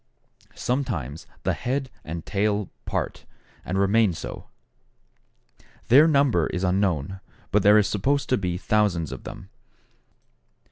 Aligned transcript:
Sometimes 0.55 1.27
the 1.43 1.53
head 1.53 1.91
and 2.03 2.25
tail 2.25 2.71
part, 2.85 3.23
and 3.63 3.77
remain 3.77 4.13
so. 4.13 4.47
Their 5.89 6.07
number 6.07 6.47
is 6.47 6.63
unknown, 6.63 7.19
but 7.51 7.61
there 7.61 7.77
are 7.77 7.83
supposed 7.83 8.27
to 8.29 8.37
be 8.39 8.57
thousands 8.57 9.11
of 9.11 9.25
them. 9.25 9.49